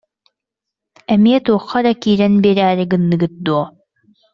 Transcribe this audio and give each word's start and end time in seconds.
Эмиэ 1.13 1.39
туохха 1.45 1.77
эрэ 1.81 1.93
киирэн 2.01 2.33
биэрээри 2.43 2.85
гынныгыт 2.91 3.33
дуо 3.45 3.63